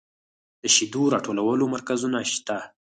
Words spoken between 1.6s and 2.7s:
مرکزونه شته